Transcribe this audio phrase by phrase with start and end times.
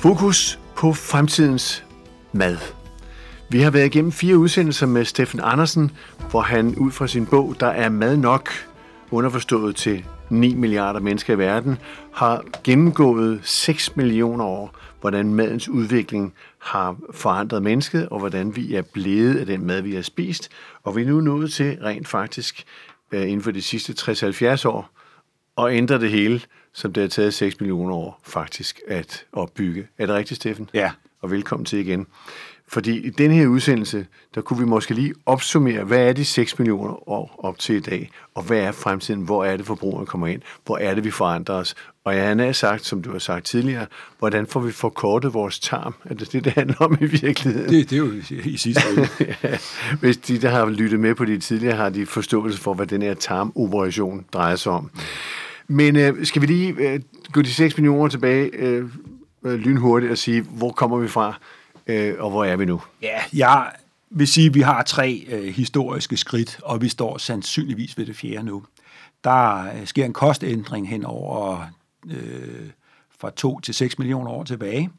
[0.00, 1.84] Fokus på fremtidens
[2.32, 2.56] mad.
[3.50, 5.90] Vi har været igennem fire udsendelser med Steffen Andersen,
[6.30, 8.50] hvor han ud fra sin bog, der er mad nok,
[9.10, 11.78] underforstået til 9 milliarder mennesker i verden,
[12.12, 18.82] har gennemgået 6 millioner år, hvordan madens udvikling har forandret mennesket, og hvordan vi er
[18.82, 20.48] blevet af den mad, vi har spist.
[20.82, 22.64] Og vi er nu nået til rent faktisk
[23.12, 24.90] øh, inden for de sidste 60-70 år
[25.58, 26.40] at ændre det hele,
[26.72, 29.86] som det har taget 6 millioner år faktisk at opbygge.
[29.98, 30.70] Er det rigtigt, Steffen?
[30.74, 30.90] Ja.
[31.20, 32.06] Og velkommen til igen.
[32.72, 36.58] Fordi i den her udsendelse, der kunne vi måske lige opsummere, hvad er de 6
[36.58, 40.26] millioner år op til i dag, og hvad er fremtiden, hvor er det forbrugerne kommer
[40.26, 41.74] ind, hvor er det, vi forandrer os.
[42.04, 43.86] Og jeg har sagt, som du har sagt tidligere,
[44.18, 45.94] hvordan får vi forkortet vores tarm?
[46.04, 47.70] Er det det, det handler om i virkeligheden?
[47.70, 48.12] Det, det er jo
[48.44, 49.08] i sidste ende.
[49.42, 49.58] ja,
[50.00, 53.02] hvis de, der har lyttet med på det tidligere, har de forståelse for, hvad den
[53.02, 54.90] her tarmoperation drejer sig om.
[55.70, 57.00] Men øh, skal vi lige øh,
[57.32, 58.88] gå de 6 millioner tilbage øh,
[59.44, 61.34] øh, lynhurtigt og sige, hvor kommer vi fra?
[61.90, 62.80] øh, og hvor er vi nu?
[63.02, 63.72] Ja, jeg
[64.10, 68.16] vil sige, at vi har tre øh, historiske skridt, og vi står sandsynligvis ved det
[68.16, 68.64] fjerde nu.
[69.24, 71.66] Der øh, sker en kostændring hen over
[72.10, 72.70] øh,
[73.20, 74.90] fra 2 til 6 millioner år tilbage,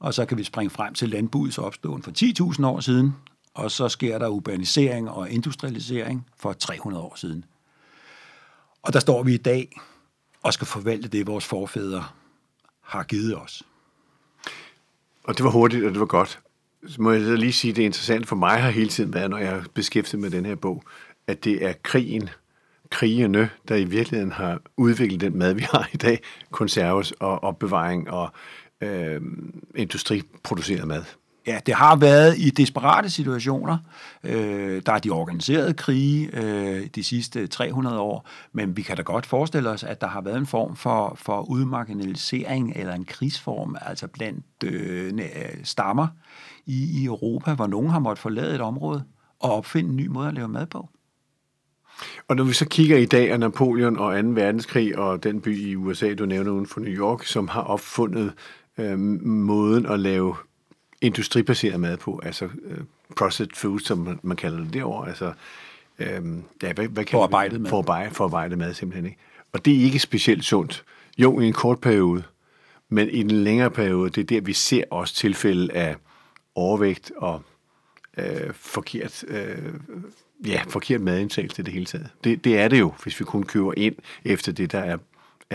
[0.00, 2.10] og så kan vi springe frem til landbrugets opståen for
[2.54, 3.14] 10.000 år siden,
[3.54, 7.44] og så sker der urbanisering og industrialisering for 300 år siden.
[8.82, 9.80] Og der står vi i dag
[10.42, 12.04] og skal forvalte det, vores forfædre
[12.80, 13.62] har givet os.
[15.24, 16.40] Og det var hurtigt, og det var godt.
[16.86, 19.14] Så må jeg så lige sige, at det er interessant for mig har hele tiden
[19.14, 20.84] været, når jeg har beskæftiget med den her bog,
[21.26, 22.30] at det er krigen,
[22.90, 28.10] krigene, der i virkeligheden har udviklet den mad, vi har i dag, konserves og opbevaring
[28.10, 28.32] og
[28.80, 29.20] øh,
[29.74, 31.04] industriproduceret mad.
[31.46, 33.78] Ja, det har været i desperate situationer.
[34.24, 39.02] Øh, der er de organiserede krige øh, de sidste 300 år, men vi kan da
[39.02, 43.76] godt forestille os, at der har været en form for, for udmarginalisering eller en krigsform,
[43.80, 45.12] altså blandt øh,
[45.64, 46.06] stammer
[46.66, 49.04] i, i Europa, hvor nogen har måttet forlade et område
[49.40, 50.88] og opfinde en ny måde at lave mad på.
[52.28, 54.28] Og når vi så kigger i dag af Napoleon og 2.
[54.28, 58.32] verdenskrig og den by i USA, du nævner uden for New York, som har opfundet
[58.78, 60.34] øh, måden at lave
[61.02, 62.76] industribaseret mad på, altså uh,
[63.16, 65.32] processed food, som man, man kalder det derovre, altså
[65.98, 67.70] øhm, ja, hvad, hvad forarbejdet mad.
[67.70, 69.18] Forarbejdet, forarbejdet mad simpelthen ikke.
[69.52, 70.84] Og det er ikke specielt sundt.
[71.18, 72.22] Jo, i en kort periode,
[72.88, 75.96] men i en længere periode, det er der, vi ser også tilfælde af
[76.54, 77.42] overvægt og
[78.16, 79.74] øh, forkert, øh,
[80.46, 82.08] ja, forkert madindtagelse til det hele taget.
[82.24, 84.98] Det, det er det jo, hvis vi kun køber ind efter det, der er,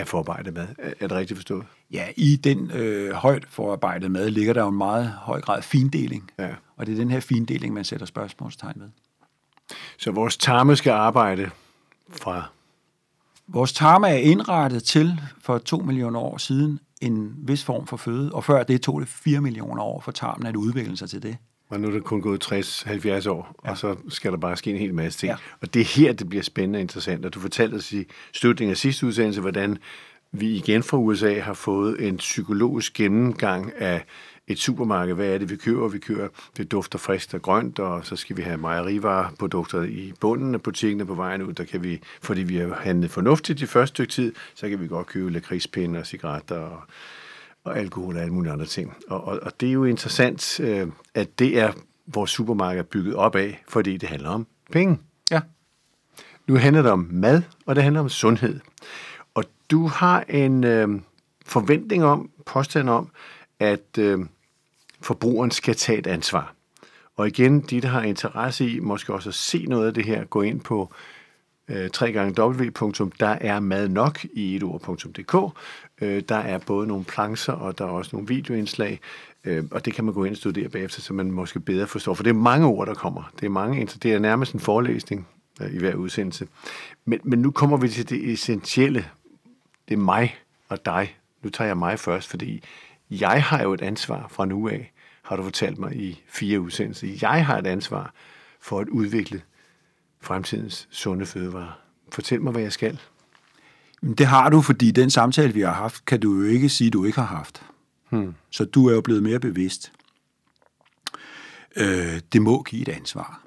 [0.00, 0.68] er forarbejdet mad.
[0.78, 1.64] Er, det rigtigt forstået?
[1.90, 6.30] Ja, i den øh, højt forarbejdet mad ligger der jo en meget høj grad findeling.
[6.38, 6.48] Ja.
[6.76, 8.88] Og det er den her findeling, man sætter spørgsmålstegn ved.
[9.98, 11.50] Så vores tarme skal arbejde
[12.10, 12.48] fra...
[13.46, 18.32] Vores tarme er indrettet til for to millioner år siden en vis form for føde,
[18.32, 21.36] og før det tog det 4 millioner år for tarmen at udvikle sig til det.
[21.68, 23.70] Og nu er det kun gået 60-70 år, ja.
[23.70, 25.30] og så skal der bare ske en hel masse ting.
[25.30, 25.36] Ja.
[25.60, 27.24] Og det er her, det bliver spændende og interessant.
[27.24, 29.78] Og du fortalte os i slutningen af sidste udsendelse, hvordan
[30.32, 34.04] vi igen fra USA har fået en psykologisk gennemgang af
[34.48, 35.14] et supermarked.
[35.14, 35.88] Hvad er det, vi køber?
[35.88, 40.54] Vi køber, det dufter frisk og grønt, og så skal vi have mejerivareprodukter i bunden
[40.54, 41.52] af butikken på vejen ud.
[41.52, 44.86] Der kan vi, fordi vi har handlet fornuftigt de første stykke tid, så kan vi
[44.86, 46.82] godt købe lakridspinde og cigaretter og,
[47.68, 48.94] og alkohol og alle mulige andre ting.
[49.08, 51.72] Og, og, og det er jo interessant, øh, at det er
[52.06, 54.98] vores supermarked bygget op af, fordi det handler om penge.
[55.30, 55.40] Ja.
[56.46, 58.60] Nu handler det om mad, og det handler om sundhed.
[59.34, 60.88] Og du har en øh,
[61.46, 63.10] forventning om, påstand om,
[63.60, 64.18] at øh,
[65.00, 66.54] forbrugeren skal tage et ansvar.
[67.16, 70.24] Og igen, de, der har interesse i måske også at se noget af det her,
[70.24, 70.92] gå ind på
[71.68, 75.34] øh, www.derermadnok i etord.dk.
[76.00, 79.00] Øh, der er både nogle plancher, og der er også nogle videoindslag,
[79.44, 82.14] øh, og det kan man gå ind og studere bagefter, så man måske bedre forstår.
[82.14, 83.32] For det er mange ord, der kommer.
[83.40, 85.28] Det er, mange, det er nærmest en forelæsning
[85.60, 86.48] øh, i hver udsendelse.
[87.04, 89.04] Men, men nu kommer vi til det essentielle.
[89.88, 90.36] Det er mig
[90.68, 91.16] og dig.
[91.42, 92.62] Nu tager jeg mig først, fordi
[93.10, 94.92] jeg har jo et ansvar fra nu af,
[95.22, 97.08] har du fortalt mig i fire udsendelser.
[97.22, 98.12] Jeg har et ansvar
[98.60, 99.42] for at udvikle
[100.20, 101.80] fremtidens sunde fødevarer.
[102.12, 103.00] Fortæl mig, hvad jeg skal.
[104.02, 107.04] Det har du, fordi den samtale, vi har haft, kan du jo ikke sige, du
[107.04, 107.62] ikke har haft.
[108.10, 108.34] Hmm.
[108.50, 109.92] Så du er jo blevet mere bevidst.
[111.76, 113.42] Øh, det må give et ansvar.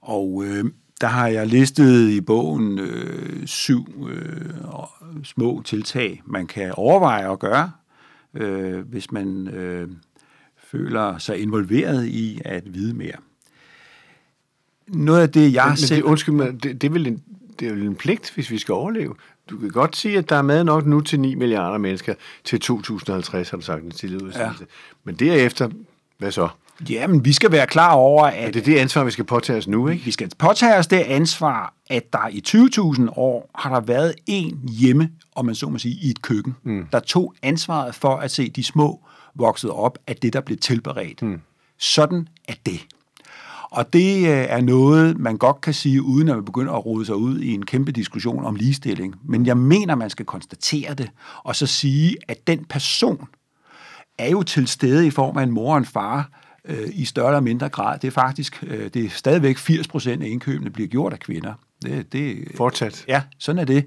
[0.00, 0.64] Og øh,
[1.00, 4.50] der har jeg listet i bogen øh, syv øh,
[5.24, 7.70] små tiltag, man kan overveje at gøre,
[8.34, 9.88] øh, hvis man øh,
[10.58, 13.16] føler sig involveret i at vide mere.
[14.88, 15.96] Noget af det, jeg men, selv...
[15.96, 17.22] Men det, undskyld mig, det, det, er vel en,
[17.60, 19.14] det er vel en pligt, hvis vi skal overleve.
[19.50, 22.14] Du kan godt sige, at der er mad nok nu til 9 milliarder mennesker
[22.44, 24.60] til 2050, har du sagt en tidligere udsendelse.
[24.60, 24.66] Ja.
[25.04, 25.68] Men derefter,
[26.18, 26.48] hvad så?
[26.90, 28.48] Jamen, vi skal være klar over, at...
[28.48, 30.04] Er det det ansvar, vi skal påtage os nu, ikke?
[30.04, 34.60] Vi skal påtage os det ansvar, at der i 20.000 år har der været en
[34.68, 36.86] hjemme, om man så må sige, i et køkken, mm.
[36.92, 39.00] der tog ansvaret for at se de små
[39.34, 41.22] vokset op af det, der blev tilberedt.
[41.22, 41.40] Mm.
[41.78, 42.86] Sådan er det.
[43.70, 47.06] Og det øh, er noget, man godt kan sige, uden at man begynder at rode
[47.06, 49.14] sig ud i en kæmpe diskussion om ligestilling.
[49.24, 51.10] Men jeg mener, man skal konstatere det,
[51.44, 53.28] og så sige, at den person
[54.18, 56.30] er jo til stede i form af en mor og en far,
[56.64, 57.98] øh, i større eller mindre grad.
[57.98, 61.54] Det er faktisk, øh, det er stadigvæk 80 procent af indkøbene bliver gjort af kvinder.
[61.82, 63.04] Det, det, Fortsat.
[63.08, 63.84] Ja, sådan er det.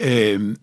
[0.00, 0.56] Øhm,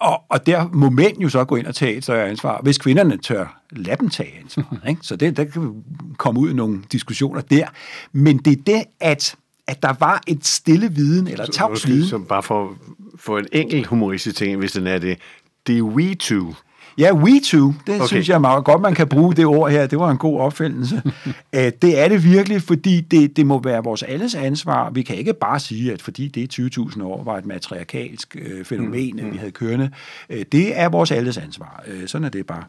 [0.00, 2.78] og, og der må mænd jo så gå ind og tage et større ansvar, hvis
[2.78, 4.78] kvinderne tør lade dem tage ansvar.
[4.88, 5.00] Ikke?
[5.02, 5.84] Så det, der kan
[6.16, 7.66] komme ud i nogle diskussioner der.
[8.12, 9.36] Men det er det, at
[9.66, 12.08] at der var et stille viden, eller tavs viden.
[12.08, 12.76] Så bare for,
[13.16, 15.18] for en enkelt humoristisk ting, hvis den er det,
[15.66, 16.54] det er we too.
[16.98, 17.74] Ja, we too.
[17.86, 18.06] Det okay.
[18.06, 19.86] synes jeg meget godt, man kan bruge det ord her.
[19.86, 21.02] Det var en god opfindelse.
[21.54, 24.90] Øh, det er det virkelig, fordi det, det må være vores alles ansvar.
[24.90, 29.20] Vi kan ikke bare sige, at fordi det 20.000 år var et matriarkalsk øh, fænomen,
[29.22, 29.32] mm.
[29.32, 29.90] vi havde kørende.
[30.30, 31.84] Øh, det er vores alles ansvar.
[31.86, 32.64] Øh, sådan er det bare.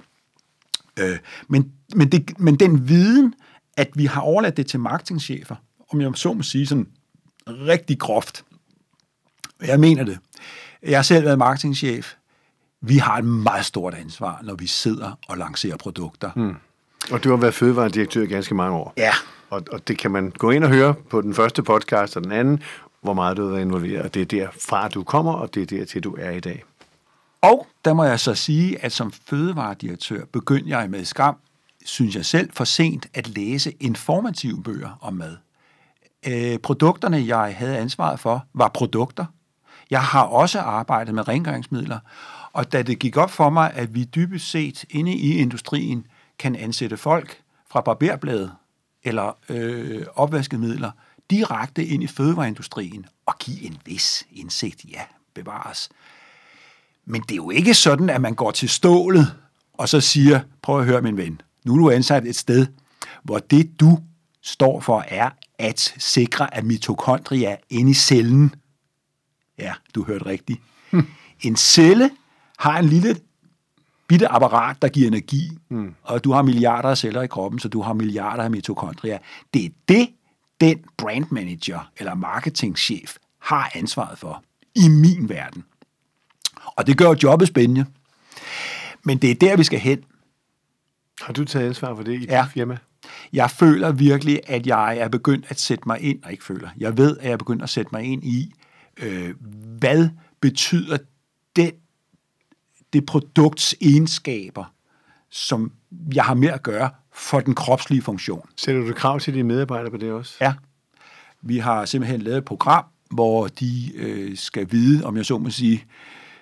[1.00, 1.18] Øh,
[1.48, 3.34] men, men, det, men den viden,
[3.78, 5.56] at vi har overladt det til marketingchefer,
[5.90, 6.88] om jeg så må sige sådan
[7.48, 8.44] rigtig groft.
[9.68, 10.18] Jeg mener det.
[10.84, 12.14] Jeg har selv været marketingchef
[12.82, 16.32] vi har et meget stort ansvar, når vi sidder og lancerer produkter.
[16.36, 16.56] Mm.
[17.12, 18.94] Og du har været fødevaredirektør i ganske mange år.
[18.98, 19.12] Ja.
[19.50, 22.32] Og, og det kan man gå ind og høre på den første podcast og den
[22.32, 22.64] anden,
[23.02, 24.02] hvor meget du har været involveret.
[24.02, 26.64] Og det er derfra, du kommer, og det er der til, du er i dag.
[27.42, 31.36] Og der må jeg så sige, at som fødevaredirektør begyndte jeg med skam,
[31.86, 35.38] synes jeg selv, for sent at læse informative bøger om mad.
[36.28, 39.26] Øh, produkterne, jeg havde ansvaret for, var produkter.
[39.90, 42.00] Jeg har også arbejdet med rengøringsmidler,
[42.56, 46.08] og da det gik op for mig, at vi dybest set inde i industrien
[46.40, 47.42] kan ansætte folk
[47.72, 48.52] fra barberbladet
[49.04, 50.92] eller øh, opvaskemidler
[51.30, 55.02] direkte ind i fødevareindustrien og give en vis indsigt, ja,
[55.34, 55.90] bevares.
[57.06, 59.36] Men det er jo ikke sådan, at man går til stålet
[59.74, 62.68] og så siger, prøv at høre min ven, nu er du ansat et sted,
[63.24, 64.00] hvor det du
[64.42, 65.30] står for er
[65.60, 68.56] at sikre, at mitokondria inde i cellen.
[69.58, 70.62] Ja, du hørte rigtigt.
[71.42, 72.12] En celle
[72.58, 73.16] har en lille
[74.08, 75.96] bitte apparat, der giver energi, mm.
[76.04, 79.18] og du har milliarder af celler i kroppen, så du har milliarder af mitokondrier.
[79.54, 80.10] Det er det,
[80.62, 84.44] den brand manager eller marketingchef har ansvaret for
[84.76, 85.64] i min verden.
[86.66, 87.86] Og det gør jobbet spændende.
[89.04, 90.04] Men det er der, vi skal hen.
[91.22, 92.42] Har du taget ansvar for det i ja.
[92.44, 92.78] dit firma?
[93.34, 96.98] Jeg føler virkelig, at jeg er begyndt at sætte mig ind, og ikke føler, jeg
[96.98, 98.54] ved, at jeg er begyndt at sætte mig ind i,
[98.98, 99.36] øh,
[99.80, 100.10] hvad
[100.42, 100.98] betyder
[101.56, 101.72] den
[102.96, 104.74] det produkts egenskaber,
[105.32, 105.72] som
[106.14, 108.50] jeg har med at gøre for den kropslige funktion.
[108.58, 110.38] Sætter du krav til dine medarbejdere på det også?
[110.42, 110.54] Ja.
[111.42, 115.50] Vi har simpelthen lavet et program, hvor de øh, skal vide, om jeg så må
[115.50, 115.84] sige,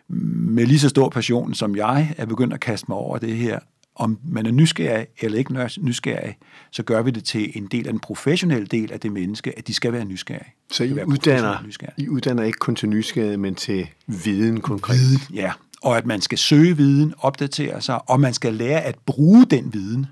[0.08, 3.60] med lige så stor passion som jeg er begyndt at kaste mig over det her,
[3.96, 6.38] om man er nysgerrig eller ikke nysgerrig,
[6.72, 9.68] så gør vi det til en del af den professionelle del af det menneske, at
[9.68, 10.54] de skal være nysgerrige.
[10.72, 11.58] Så I uddanner,
[11.98, 15.00] I uddanner ikke kun til nysgerrighed, men til viden konkret?
[15.00, 15.52] Viden, ja
[15.84, 19.74] og at man skal søge viden, opdatere sig, og man skal lære at bruge den
[19.74, 20.06] viden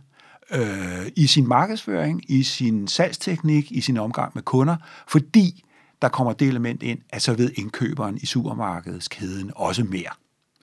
[0.52, 4.76] øh, i sin markedsføring, i sin salgsteknik, i sin omgang med kunder,
[5.08, 5.64] fordi
[6.02, 10.10] der kommer det element ind, at så ved indkøberen i supermarkedskæden også mere.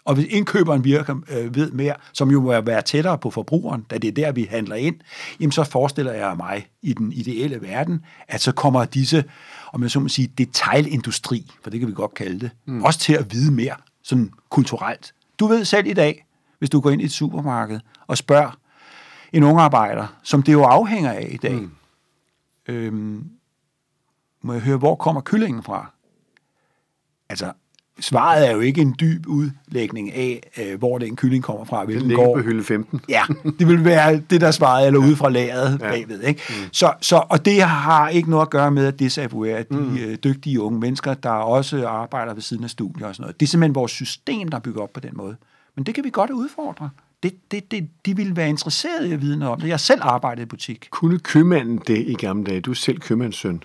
[0.04, 3.98] Og hvis indkøberen virker, øh, ved mere, som jo må være tættere på forbrugeren, da
[3.98, 4.96] det er der, vi handler ind,
[5.40, 9.24] jamen så forestiller jeg mig i den ideelle verden, at så kommer disse,
[9.72, 12.82] om jeg så må sige, detailindustri, for det kan vi godt kalde det, mm.
[12.82, 13.74] også til at vide mere
[14.08, 15.14] sådan kulturelt.
[15.38, 16.26] Du ved selv i dag,
[16.58, 18.58] hvis du går ind i et supermarked og spørger
[19.32, 21.70] en ung arbejder, som det jo afhænger af i dag, mm.
[22.66, 23.30] øhm,
[24.42, 25.90] må jeg høre, hvor kommer kyllingen fra?
[27.28, 27.52] Altså,
[28.00, 31.86] svaret er jo ikke en dyb udlægning af, øh, hvor den kylling kommer fra.
[31.86, 32.36] Den ligger går.
[32.36, 33.00] på hylde 15.
[33.08, 33.22] Ja,
[33.58, 35.90] det vil være det, der svaret, eller ude fra lageret ja.
[35.90, 36.22] bagved.
[36.22, 36.42] Ikke?
[36.48, 36.54] Mm.
[36.72, 39.96] Så, så, og det har ikke noget at gøre med at desavouere de mm.
[39.96, 43.40] øh, dygtige unge mennesker, der også arbejder ved siden af studier og sådan noget.
[43.40, 45.36] Det er simpelthen vores system, der bygger op på den måde.
[45.76, 46.90] Men det kan vi godt udfordre.
[47.22, 49.68] Det, det, det, de vil være interesserede i at vide noget om det.
[49.68, 50.88] Jeg selv arbejdet i butik.
[50.90, 52.60] Kunne købmanden det i gamle dage?
[52.60, 53.62] Du er selv købmandssøn.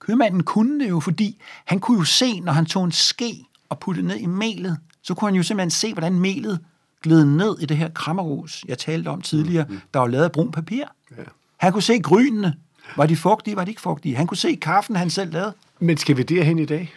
[0.00, 3.78] Købmanden kunne det jo, fordi han kunne jo se, når han tog en ske og
[3.78, 6.60] puttede ned i melet, så kunne han jo simpelthen se, hvordan melet
[7.02, 9.80] gled ned i det her krammerus, jeg talte om tidligere, mm.
[9.94, 10.84] der var lavet af brun papir.
[11.16, 11.22] Ja.
[11.56, 12.54] Han kunne se grynene.
[12.96, 14.16] Var de fugtige, var de ikke fugtige?
[14.16, 15.54] Han kunne se kaffen, han selv lavede.
[15.80, 16.94] Men skal vi derhen i dag?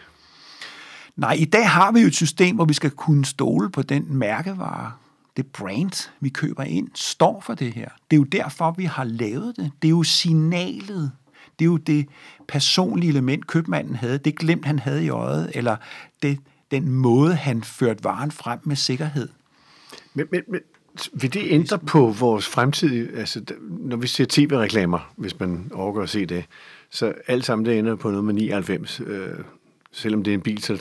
[1.16, 4.06] Nej, i dag har vi jo et system, hvor vi skal kunne stole på den
[4.08, 4.92] mærkevare,
[5.36, 7.88] det brand, vi køber ind, står for det her.
[8.10, 9.70] Det er jo derfor, vi har lavet det.
[9.82, 11.12] Det er jo signalet.
[11.58, 12.06] Det er jo det
[12.48, 14.18] personlige element, købmanden havde.
[14.18, 15.76] Det glemt, han havde i øjet, eller
[16.22, 16.38] det,
[16.70, 19.28] den måde, han førte varen frem med sikkerhed.
[20.14, 20.60] Men, men, men
[21.12, 26.08] vil det ændre på vores fremtidige, Altså, når vi ser tv-reklamer, hvis man overgår at
[26.08, 26.44] se det,
[26.90, 29.00] så alt sammen det ender på noget med 99.
[29.06, 29.28] Øh,
[29.92, 30.76] selvom det er en bil, så er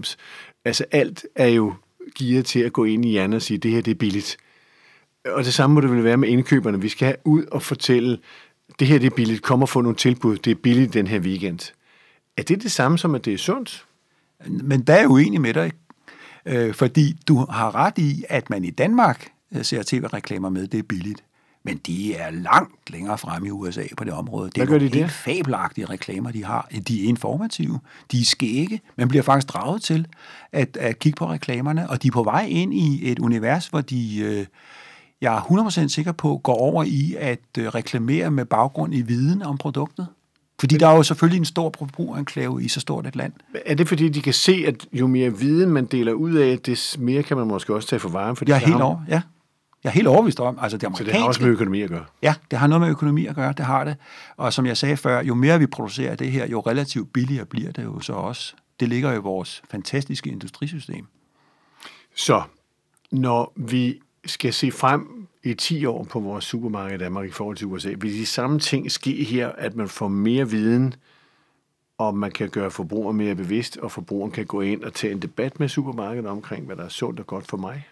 [0.00, 0.16] 399.999.
[0.64, 1.74] Altså alt er jo
[2.18, 4.36] gearet til at gå ind i hjernen og sige, det her det er billigt.
[5.24, 6.80] Og det samme må det vel være med indkøberne.
[6.80, 8.18] Vi skal ud og fortælle,
[8.78, 11.18] det her det er billigt, kom og få nogle tilbud, det er billigt den her
[11.18, 11.72] weekend.
[12.36, 13.84] Er det det samme som, at det er sundt?
[14.46, 15.72] Men der er jeg uenig med dig,
[16.46, 20.78] øh, fordi du har ret i, at man i Danmark øh, ser tv-reklamer med, det
[20.78, 21.24] er billigt.
[21.66, 24.50] Men de er langt længere frem i USA på det område.
[24.50, 26.68] Det Hvad gør de helt fabelagtige reklamer, de har.
[26.88, 27.80] De er informative,
[28.12, 28.80] de er skægge.
[28.96, 30.06] Man bliver faktisk draget til
[30.52, 33.80] at, at kigge på reklamerne, og de er på vej ind i et univers, hvor
[33.80, 34.46] de, øh,
[35.20, 39.42] jeg er 100% sikker på, går over i at øh, reklamere med baggrund i viden
[39.42, 40.06] om produktet.
[40.60, 43.32] Fordi der er jo selvfølgelig en stor forbrugerenklave i så stort et land.
[43.66, 46.98] Er det fordi, de kan se, at jo mere viden man deler ud af, des
[46.98, 48.36] mere kan man måske også tage for varen?
[48.36, 49.22] Fordi jeg er helt over, ja.
[49.84, 52.04] Jeg er helt overbevist om, altså det Så det har også med økonomi at gøre?
[52.22, 53.96] Ja, det har noget med økonomi at gøre, det har det.
[54.36, 57.72] Og som jeg sagde før, jo mere vi producerer det her, jo relativt billigere bliver
[57.72, 58.54] det jo så også.
[58.80, 61.06] Det ligger jo i vores fantastiske industrisystem.
[62.16, 62.42] Så
[63.12, 67.56] når vi skal se frem i 10 år på vores supermarked i Danmark i forhold
[67.56, 70.94] til USA, vil de samme ting ske her, at man får mere viden,
[71.98, 75.22] og man kan gøre forbrugeren mere bevidst, og forbrugeren kan gå ind og tage en
[75.22, 77.88] debat med supermarkedet omkring, hvad der er sundt og godt for mig?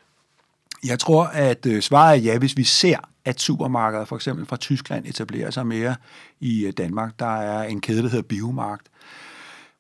[0.85, 4.57] Jeg tror, at øh, svaret er ja, hvis vi ser, at supermarkeder for eksempel fra
[4.57, 5.97] Tyskland etablerer sig mere
[6.41, 7.19] i øh, Danmark.
[7.19, 8.87] Der er en kæde, der hedder Biomarkt,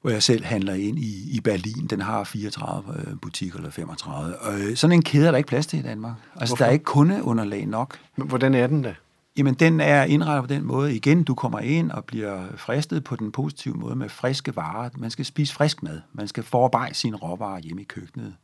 [0.02, 1.86] hvor jeg selv handler ind i, i Berlin.
[1.90, 4.38] Den har 34 øh, butikker eller 35.
[4.38, 6.14] Og øh, sådan en kæde er der ikke plads til i Danmark.
[6.36, 6.64] Altså, Hvorfor?
[6.64, 7.98] der er ikke kundeunderlag nok.
[8.16, 8.94] Men hvordan er den da?
[9.36, 10.96] Jamen, den er indrettet på den måde.
[10.96, 14.88] Igen, du kommer ind og bliver fristet på den positive måde med friske varer.
[14.96, 16.00] Man skal spise frisk mad.
[16.12, 18.34] Man skal forarbejde sine råvarer hjemme i køkkenet.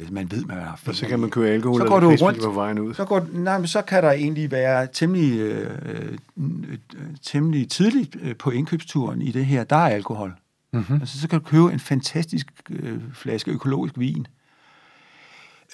[0.00, 2.42] Øh, man ved, man har Og så kan man købe alkohol så går du rundt,
[2.42, 2.94] på vejen ud.
[2.94, 6.78] Så, går, nej, men så kan der egentlig være temmelig, øh, øh,
[7.22, 10.34] temmelig tidligt på indkøbsturen i det her, der er alkohol.
[10.72, 11.00] Mm-hmm.
[11.00, 14.26] Altså, så kan du købe en fantastisk øh, flaske økologisk vin.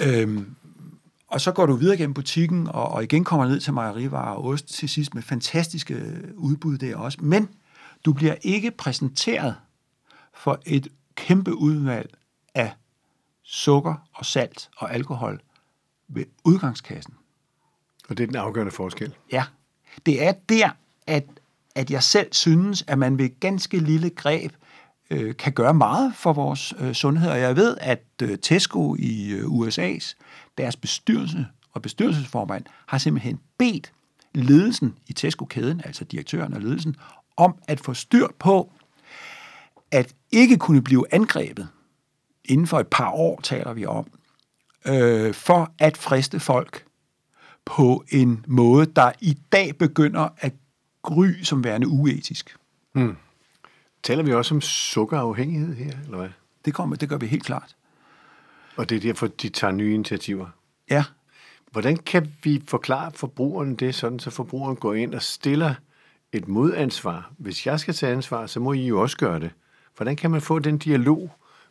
[0.00, 0.54] Øhm,
[1.28, 4.44] og så går du videre gennem butikken, og, og igen kommer ned til mejerivarer og
[4.44, 7.18] ost til sidst med fantastiske udbud der også.
[7.20, 7.48] Men
[8.04, 9.56] du bliver ikke præsenteret
[10.34, 12.10] for et kæmpe udvalg
[12.54, 12.72] af
[13.42, 15.40] sukker og salt og alkohol
[16.08, 17.14] ved udgangskassen.
[18.08, 19.14] Og det er den afgørende forskel.
[19.32, 19.44] Ja.
[20.06, 20.70] Det er der,
[21.06, 21.24] at,
[21.74, 24.52] at jeg selv synes, at man ved ganske lille greb
[25.10, 27.30] øh, kan gøre meget for vores øh, sundhed.
[27.30, 30.14] Og jeg ved, at øh, Tesco i øh, USA's,
[30.58, 33.92] deres bestyrelse og bestyrelsesformand, har simpelthen bedt
[34.34, 36.96] ledelsen i Tesco-kæden, altså direktøren og ledelsen,
[37.36, 38.72] om at få styr på,
[39.90, 41.68] at ikke kunne blive angrebet
[42.44, 44.06] inden for et par år taler vi om,
[44.86, 46.84] øh, for at friste folk
[47.64, 50.54] på en måde, der i dag begynder at
[51.02, 52.56] gry som værende uetisk.
[52.92, 53.16] Hmm.
[54.06, 56.28] Taler vi også om sukkerafhængighed her, eller hvad?
[56.64, 57.76] Det, kommer, det gør vi helt klart.
[58.76, 60.46] Og det er derfor, de tager nye initiativer?
[60.90, 61.04] Ja.
[61.72, 65.75] Hvordan kan vi forklare forbrugeren det, sådan så forbrugeren går ind og stiller
[66.32, 67.30] et modansvar?
[67.38, 69.50] Hvis jeg skal tage ansvar, så må I jo også gøre det.
[69.96, 71.30] Hvordan kan man få den dialog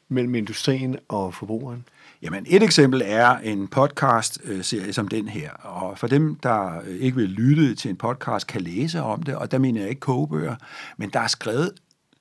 [0.10, 1.88] mellem industrien og forbrugeren?
[2.22, 5.51] Jamen, et eksempel er en podcast-serie som den her.
[5.51, 9.51] Og for dem, der ikke vil lytte til en podcast, kan læse om det, og
[9.51, 10.56] der mener jeg ikke kogebøger,
[10.98, 11.72] men der er skrevet,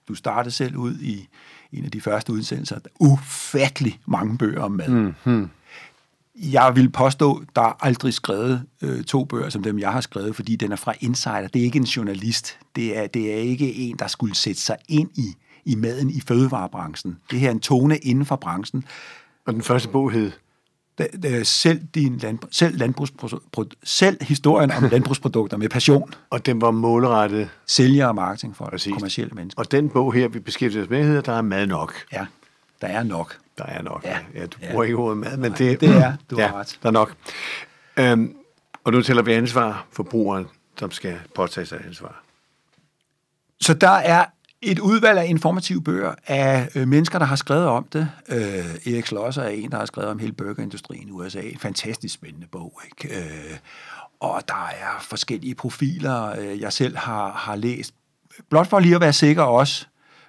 [0.08, 1.28] du startede selv ud i
[1.73, 4.88] en af de første udsendelser, ufattelig mange bøger om mad.
[4.88, 5.50] Mm-hmm.
[6.37, 10.37] Jeg vil påstå, der er aldrig skrevet øh, to bøger som dem, jeg har skrevet,
[10.37, 11.49] fordi den er fra Insider.
[11.49, 12.58] Det er ikke en journalist.
[12.76, 15.34] Det er, det er ikke en, der skulle sætte sig ind i
[15.64, 17.18] i maden i fødevarebranchen.
[17.30, 18.84] Det her er en tone inden for branchen.
[19.46, 20.32] Og den første bog hed?
[21.42, 22.80] Selv, din landbrug, selv,
[23.82, 26.14] selv historien om landbrugsprodukter med passion.
[26.30, 27.48] Og den var målrettet?
[27.66, 28.92] Sælgere og marketing for Præcis.
[28.92, 29.60] kommersielle mennesker.
[29.60, 31.94] Og den bog her, vi beskæftiger os med, hedder Der er mad nok.
[32.12, 32.26] Ja,
[32.80, 33.38] der er nok.
[33.58, 34.04] Der er nok.
[34.04, 34.88] Ja, ja du bruger ja.
[34.88, 36.78] ikke ordet mad, men Nej, det, det er, du ja, har ret.
[36.82, 37.14] Der er nok.
[37.96, 38.36] Øhm,
[38.84, 40.46] og nu tæller vi ansvar for brugeren,
[40.78, 42.22] som skal påtage sig ansvar.
[43.60, 44.24] Så der er
[44.64, 48.09] et udvalg af informative bøger af øh, mennesker, der har skrevet om det.
[48.28, 51.40] Øh, Erik Schlosser er en, der har skrevet om hele burgerindustrien i USA.
[51.40, 52.80] En fantastisk spændende bog.
[52.85, 53.18] Ikke?
[53.18, 53.56] Øh,
[54.21, 57.94] og der er forskellige profiler, øh, jeg selv har, har læst.
[58.50, 59.87] Blot for lige at være sikker også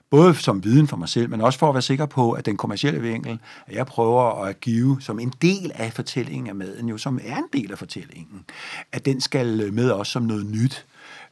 [0.09, 2.57] både som viden for mig selv, men også for at være sikker på, at den
[2.57, 6.97] kommercielle vinkel, at jeg prøver at give som en del af fortællingen af maden, jo
[6.97, 8.45] som er en del af fortællingen,
[8.91, 10.85] at den skal med os som noget nyt.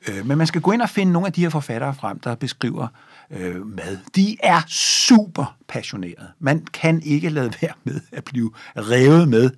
[0.08, 2.36] Øh, men man skal gå ind og finde nogle af de her forfattere frem, der
[2.36, 2.88] beskriver
[3.32, 3.98] øh, mad.
[4.16, 6.28] De er super passionerede.
[6.40, 9.50] Man kan ikke lade være med at blive revet med,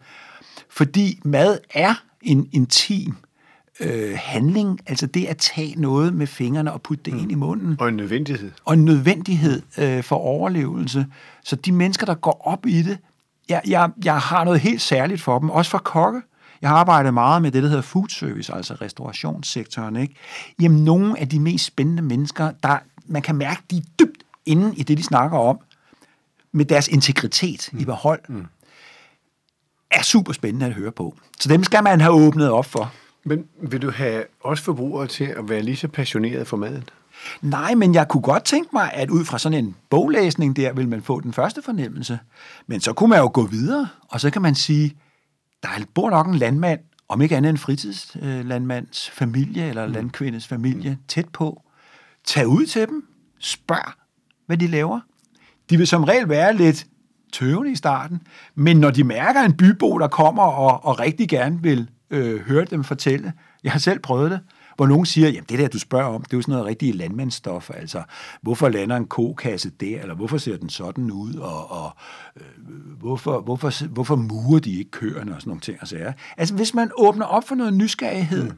[0.70, 3.16] fordi mad er en intim
[3.80, 7.20] øh, handling, altså det at tage noget med fingrene og putte det mm.
[7.20, 7.76] ind i munden.
[7.80, 8.52] Og en nødvendighed.
[8.66, 11.06] Og en nødvendighed øh, for overlevelse.
[11.44, 12.98] Så de mennesker, der går op i det,
[13.50, 16.22] jeg, jeg, jeg har noget helt særligt for dem, også for kokke.
[16.62, 19.96] Jeg har arbejdet meget med det, der hedder food service, altså restaurationssektoren.
[19.96, 20.16] Ikke?
[20.62, 24.76] Jamen, nogle af de mest spændende mennesker, der man kan mærke, de er dybt inde
[24.76, 25.60] i det, de snakker om,
[26.52, 27.80] med deres integritet mm.
[27.80, 28.46] i behold, mm.
[29.92, 31.16] er super spændende at høre på.
[31.40, 32.94] Så dem skal man have åbnet op for.
[33.24, 36.84] Men vil du have også forbrugere til at være lige så passionerede for maden?
[37.42, 40.88] Nej, men jeg kunne godt tænke mig, at ud fra sådan en boglæsning der, vil
[40.88, 42.20] man få den første fornemmelse.
[42.68, 44.96] Men så kunne man jo gå videre, og så kan man sige,
[45.66, 46.80] der bor nok en landmand,
[47.10, 49.94] om ikke andet en fritidslandmands familie eller mm.
[49.94, 51.62] landkvindes familie, tæt på.
[52.24, 53.08] Tag ud til dem,
[53.40, 53.92] spørg,
[54.46, 55.00] hvad de laver.
[55.70, 56.88] De vil som regel være lidt
[57.34, 58.22] tøvende i starten,
[58.56, 62.66] men når de mærker en bybo, der kommer og, og rigtig gerne vil øh, høre
[62.66, 64.40] dem fortælle, jeg har selv prøvet det,
[64.76, 66.96] hvor nogen siger, jamen det der, du spørger om, det er jo sådan noget rigtig
[66.96, 68.04] landmandsstof, altså
[68.42, 71.96] hvorfor lander en kokasse der, eller hvorfor ser den sådan ud, og, og
[72.38, 72.44] øh,
[73.00, 75.78] hvorfor, hvorfor, hvorfor murer de ikke køerne, og sådan nogle ting.
[75.82, 78.58] Altså, altså hvis man åbner op for noget nysgerrighed, mm.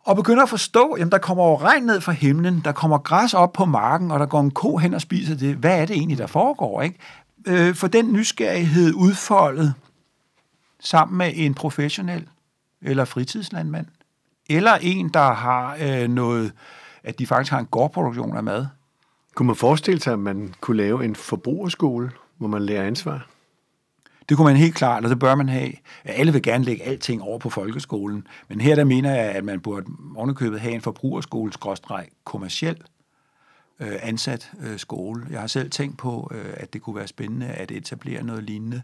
[0.00, 3.34] og begynder at forstå, jamen der kommer jo regn ned fra himlen, der kommer græs
[3.34, 5.96] op på marken, og der går en ko hen og spiser det, hvad er det
[5.96, 6.98] egentlig, der foregår, ikke?
[7.46, 9.74] Øh, for den nysgerrighed udfoldet
[10.80, 12.28] sammen med en professionel
[12.82, 13.86] eller fritidslandmand,
[14.50, 16.52] eller en, der har øh, noget,
[17.04, 18.66] at de faktisk har en gårdproduktion af mad.
[19.34, 23.26] Kunne man forestille sig, at man kunne lave en forbrugerskole, hvor man lærer ansvar?
[24.28, 25.72] Det kunne man helt klart, og det bør man have.
[26.04, 29.60] Alle vil gerne lægge alting over på folkeskolen, men her der mener jeg, at man
[29.60, 29.86] burde
[30.16, 31.52] ovenikøbet have en forbrugerskole,
[32.24, 32.76] kommerciel
[33.80, 35.26] øh, ansat øh, skole.
[35.30, 38.82] Jeg har selv tænkt på, øh, at det kunne være spændende at etablere noget lignende,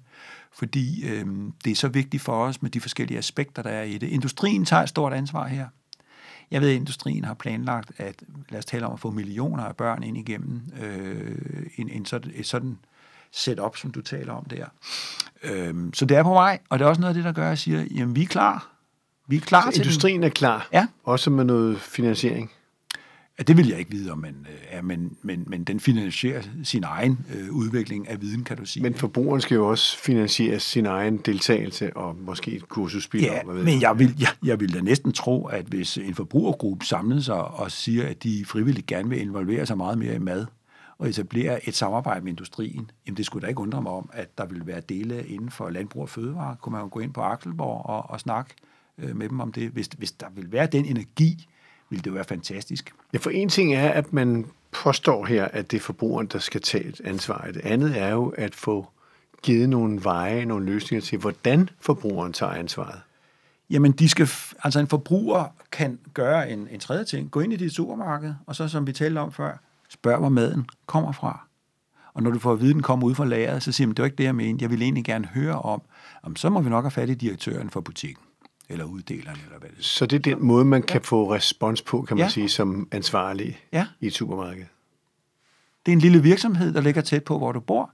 [0.53, 1.27] fordi øh,
[1.65, 4.09] det er så vigtigt for os med de forskellige aspekter, der er i det.
[4.09, 5.67] Industrien tager et stort ansvar her.
[6.51, 9.77] Jeg ved, at industrien har planlagt, at lad os tale om at få millioner af
[9.77, 11.37] børn ind igennem øh,
[11.77, 12.79] en, en sådan, et sådan
[13.33, 14.67] setup, som du taler om der.
[15.43, 17.45] Øh, så det er på vej, og det er også noget af det, der gør,
[17.45, 18.73] at jeg siger, jamen vi er klar.
[19.29, 20.25] Vi er klar så til industrien den.
[20.25, 20.87] er klar, ja.
[21.05, 22.51] også med noget finansiering?
[23.39, 26.85] Ja, det vil jeg ikke vide om, men, ja, men, men, men den finansierer sin
[26.85, 28.83] egen øh, udvikling af viden, kan du sige.
[28.83, 33.23] Men forbrugeren skal jo også finansiere sin egen deltagelse og måske et kursusspil.
[33.23, 36.87] Ja, hvad men jeg vil, jeg, jeg vil da næsten tro, at hvis en forbrugergruppe
[36.87, 40.47] samler sig og siger, at de frivilligt gerne vil involvere sig meget mere i mad,
[40.99, 44.39] og etablere et samarbejde med industrien, jamen det skulle da ikke undre mig om, at
[44.39, 46.57] der vil være dele inden for landbrug og fødevare.
[46.57, 48.55] Kunne man jo gå ind på Akselborg og, og snakke
[48.99, 51.49] øh, med dem om det, hvis, hvis der vil være den energi,
[51.91, 52.95] ville det være fantastisk.
[53.13, 56.63] Ja, for en ting er, at man påstår her, at det er forbrugeren, der skal
[56.63, 57.49] tage et ansvar.
[57.55, 58.87] Det andet er jo at få
[59.43, 63.01] givet nogle veje, nogle løsninger til, hvordan forbrugeren tager ansvaret.
[63.71, 64.29] Jamen, de skal,
[64.63, 67.31] altså en forbruger kan gøre en, en tredje ting.
[67.31, 70.67] Gå ind i dit supermarked, og så, som vi talte om før, spørg, hvor maden
[70.87, 71.47] kommer fra.
[72.15, 73.95] Og når du får at vide, at den kommer ud fra lageret, så siger man,
[73.95, 74.59] det er ikke det, jeg mener.
[74.61, 75.83] Jeg vil egentlig gerne høre om,
[76.23, 78.23] om så må vi nok have fat i direktøren for butikken
[78.69, 79.83] eller uddeleren, eller hvad det er.
[79.83, 81.05] Så det er den måde, man kan ja.
[81.05, 82.31] få respons på, kan man ja.
[82.31, 83.87] sige, som ansvarlig ja.
[84.01, 84.65] i et supermarked?
[85.87, 87.91] Det er en lille virksomhed, der ligger tæt på, hvor du bor,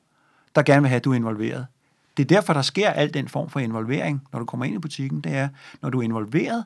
[0.54, 1.66] der gerne vil have, at du er involveret.
[2.16, 4.78] Det er derfor, der sker al den form for involvering, når du kommer ind i
[4.78, 5.20] butikken.
[5.20, 5.48] Det er,
[5.82, 6.64] når du er involveret,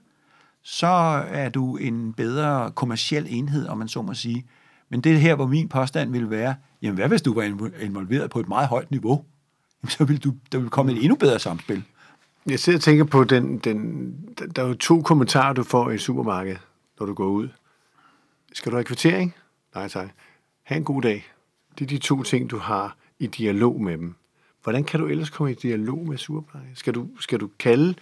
[0.62, 0.87] så
[1.29, 4.47] er du en bedre kommersiel enhed, om man så må sige.
[4.88, 7.42] Men det er her, hvor min påstand vil være, jamen hvad hvis du var
[7.81, 9.25] involveret på et meget højt niveau?
[9.83, 11.83] Jamen, så vil du, der vil komme et endnu bedre samspil.
[12.47, 14.15] Jeg sidder og tænker på, den, den,
[14.57, 16.61] der er jo to kommentarer, du får i supermarkedet,
[17.01, 17.49] når du går ud.
[18.53, 19.35] Skal du have kvittering?
[19.75, 20.09] Nej, tak.
[20.63, 21.27] Ha' en god dag.
[21.79, 24.15] Det er de to ting, du har i dialog med dem.
[24.63, 26.79] Hvordan kan du ellers komme i dialog med supermarkedet?
[26.79, 27.95] Skal du, skal du kalde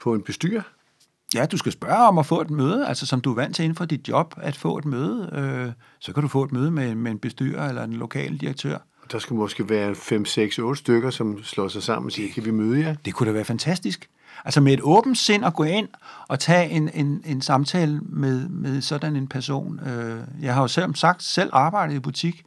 [0.00, 0.62] på en bestyrer?
[1.34, 3.62] Ja, du skal spørge om at få et møde, altså som du er vant til
[3.62, 5.30] inden for dit job, at få et møde.
[5.32, 8.78] Øh, så kan du få et møde med, med en bestyrer eller en lokal direktør.
[9.12, 12.44] Der skal måske være 5, 6, 8 stykker, som slår sig sammen og siger, kan
[12.44, 12.94] vi møde jer?
[13.04, 14.08] Det kunne da være fantastisk.
[14.44, 15.88] Altså med et åbent sind at gå ind
[16.28, 19.80] og tage en, en, en samtale med, med sådan en person.
[19.88, 22.44] Øh, jeg har jo selv sagt, selv arbejdet i butik,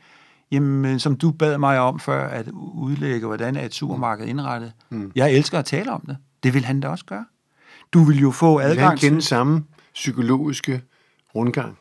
[0.52, 4.74] Jamen, som du bad mig om før, at udlægge, hvordan er et supermarked indrettet.
[4.89, 5.12] Mm.
[5.15, 6.17] Jeg elsker at tale om det.
[6.43, 7.26] Det vil han da også gøre.
[7.93, 8.88] Du vil jo få adgang til...
[8.88, 10.82] Han kende samme psykologiske
[11.36, 11.78] rundgang?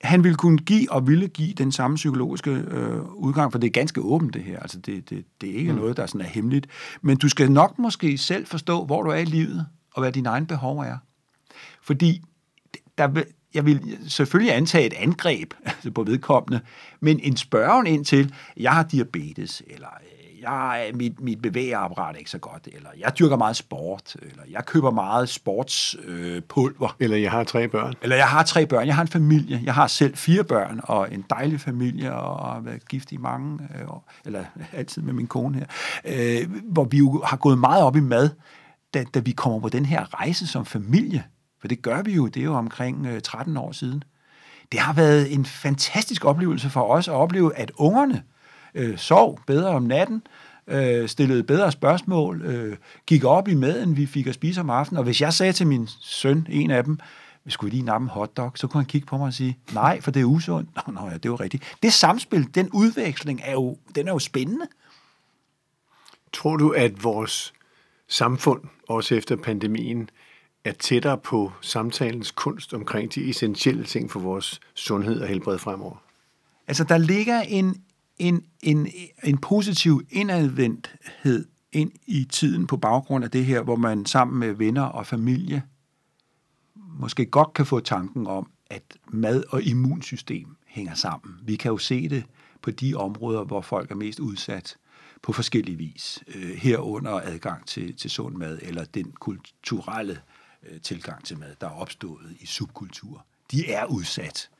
[0.00, 3.70] Han ville kunne give og ville give den samme psykologiske øh, udgang, for det er
[3.70, 4.60] ganske åbent det her.
[4.60, 5.78] Altså det, det, det er ikke mm.
[5.78, 6.66] noget, der sådan er hemmeligt.
[7.02, 10.28] Men du skal nok måske selv forstå, hvor du er i livet, og hvad dine
[10.28, 10.96] egne behov er.
[11.82, 12.22] Fordi
[12.98, 13.22] der,
[13.54, 16.60] jeg vil selvfølgelig antage et angreb altså på vedkommende,
[17.00, 19.88] men en spørgen ind til, jeg har diabetes, eller
[20.52, 24.66] jeg, mit, mit bevægeapparat er ikke så godt, eller jeg dyrker meget sport, eller jeg
[24.66, 26.88] køber meget sportspulver.
[26.88, 27.94] Øh, eller jeg har tre børn.
[28.02, 28.86] Eller jeg har tre børn.
[28.86, 29.60] Jeg har en familie.
[29.64, 33.68] Jeg har selv fire børn, og en dejlig familie, og har været gift i mange
[33.80, 35.66] øh, år, eller altid med min kone her,
[36.04, 38.30] øh, hvor vi jo har gået meget op i mad,
[38.94, 41.24] da, da vi kommer på den her rejse som familie.
[41.60, 44.02] For det gør vi jo, det er jo omkring øh, 13 år siden.
[44.72, 48.22] Det har været en fantastisk oplevelse for os at opleve, at ungerne,
[48.74, 50.22] øh, sov bedre om natten,
[50.66, 52.76] øh, stillede bedre spørgsmål, øh,
[53.06, 54.98] gik op i maden, vi fik at spise om aftenen.
[54.98, 56.98] Og hvis jeg sagde til min søn, en af dem,
[57.44, 60.00] vi skulle lige nappe en hotdog, så kunne han kigge på mig og sige, nej,
[60.00, 60.70] for det er usundt.
[60.86, 61.76] Nå, nå ja, det var rigtigt.
[61.82, 64.66] Det samspil, den udveksling, er jo, den er jo spændende.
[66.32, 67.54] Tror du, at vores
[68.08, 70.10] samfund, også efter pandemien,
[70.64, 75.96] er tættere på samtalens kunst omkring de essentielle ting for vores sundhed og helbred fremover?
[76.68, 77.82] Altså, der ligger en
[78.18, 78.88] en, en,
[79.24, 84.52] en positiv indadvendthed ind i tiden på baggrund af det her, hvor man sammen med
[84.52, 85.62] venner og familie
[86.74, 91.34] måske godt kan få tanken om, at mad og immunsystem hænger sammen.
[91.42, 92.24] Vi kan jo se det
[92.62, 94.76] på de områder, hvor folk er mest udsat
[95.22, 96.24] på forskellige vis.
[96.34, 100.20] Øh, herunder adgang til, til sund mad, eller den kulturelle
[100.68, 103.26] øh, tilgang til mad, der er opstået i subkultur.
[103.50, 104.50] De er udsat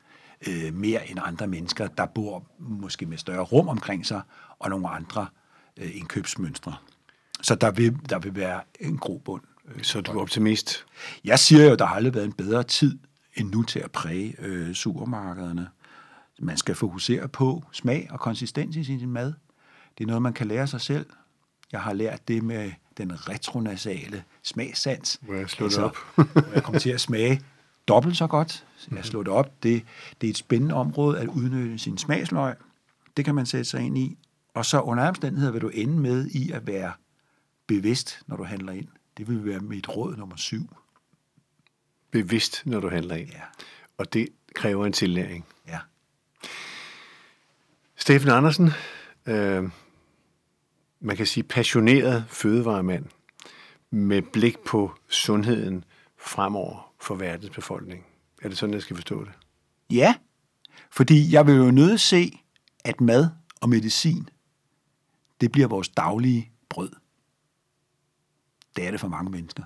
[0.47, 4.21] øh, mere end andre mennesker, der bor måske med større rum omkring sig,
[4.59, 5.27] og nogle andre
[5.77, 6.75] øh, indkøbsmønstre.
[7.41, 9.41] Så der vil, der vil være en grobund.
[9.75, 10.85] Øh, Så du er optimist?
[11.23, 12.99] Jeg siger jo, at der har aldrig været en bedre tid
[13.35, 15.69] end nu til at præge øh, supermarkederne.
[16.39, 19.33] Man skal fokusere på smag og konsistens i sin mad.
[19.97, 21.05] Det er noget, man kan lære sig selv.
[21.71, 25.19] Jeg har lært det med den retronasale smagssans.
[25.21, 25.97] Hvor jeg slår altså, op.
[26.53, 27.41] jeg kommer til at smage
[27.89, 28.65] dobbelt så godt.
[28.91, 29.63] Jeg slår det op.
[29.63, 29.85] Det,
[30.21, 32.55] det er et spændende område at udnytte sin smagsløg.
[33.17, 34.17] Det kan man sætte sig ind i.
[34.53, 36.93] Og så under omstændigheder vil du ende med i at være
[37.67, 38.87] bevidst, når du handler ind.
[39.17, 40.75] Det vil være mit råd nummer syv.
[42.11, 43.29] Bevidst, når du handler ind.
[43.29, 43.41] Ja.
[43.97, 45.45] Og det kræver en tillæring.
[45.67, 45.79] Ja.
[47.95, 48.69] Steffen Andersen,
[49.25, 49.69] øh,
[50.99, 53.05] man kan sige passioneret fødevaremand
[53.91, 55.83] med blik på sundheden
[56.17, 58.05] fremover for verdens befolkning.
[58.41, 59.31] Er det sådan, jeg skal forstå det?
[59.89, 60.15] Ja,
[60.91, 62.39] fordi jeg vil jo nødt se,
[62.85, 63.29] at mad
[63.61, 64.29] og medicin,
[65.41, 66.91] det bliver vores daglige brød.
[68.75, 69.63] Det er det for mange mennesker.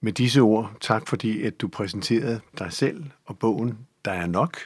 [0.00, 4.58] Med disse ord, tak fordi at du præsenterede dig selv og bogen Der er nok.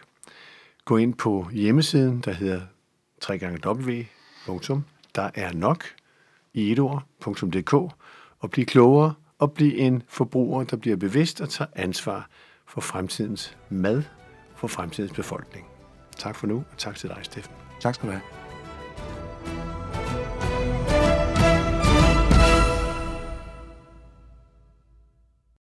[0.85, 2.61] Gå ind på hjemmesiden, der hedder
[3.29, 4.71] www.der
[6.55, 7.73] i et ord.dk
[8.39, 12.29] og bliv klogere og blive en forbruger, der bliver bevidst og tager ansvar
[12.66, 14.03] for fremtidens mad,
[14.57, 15.66] for fremtidens befolkning.
[16.16, 17.55] Tak for nu, og tak til dig, Steffen.
[17.81, 18.46] Tak skal du have.